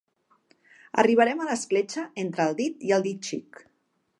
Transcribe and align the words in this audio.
Arribarem 1.03 1.43
a 1.43 1.47
l'escletxa 1.49 2.07
entre 2.25 2.47
el 2.53 2.59
Dit 2.63 2.89
i 2.89 2.95
el 2.99 3.07
Dit 3.09 3.31
Xic. 3.31 3.63